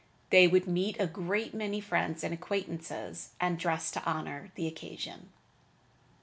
They 0.31 0.47
would 0.47 0.65
meet 0.65 0.99
a 0.99 1.05
great 1.05 1.53
many 1.53 1.79
friends 1.79 2.23
and 2.23 2.33
acquaintances, 2.33 3.35
and 3.39 3.59
dressed 3.59 3.93
to 3.93 4.03
honor 4.03 4.51
the 4.55 4.65
occasion. 4.65 5.29